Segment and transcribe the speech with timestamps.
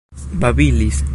[0.35, 1.03] babilis